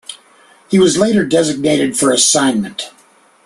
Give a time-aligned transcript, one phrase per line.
[0.71, 2.89] He was later designated for assignment.